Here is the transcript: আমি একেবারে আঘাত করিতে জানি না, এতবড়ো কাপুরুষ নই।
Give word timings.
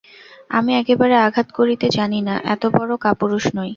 আমি 0.49 0.71
একেবারে 0.81 1.15
আঘাত 1.19 1.47
করিতে 1.57 1.85
জানি 1.97 2.19
না, 2.27 2.35
এতবড়ো 2.53 2.95
কাপুরুষ 3.05 3.43
নই। 3.57 3.69